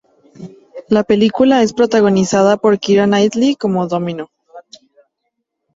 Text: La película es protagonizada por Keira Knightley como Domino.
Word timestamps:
La 0.89 1.03
película 1.03 1.61
es 1.61 1.73
protagonizada 1.73 2.57
por 2.57 2.79
Keira 2.79 3.05
Knightley 3.05 3.55
como 3.55 3.85
Domino. 3.87 4.31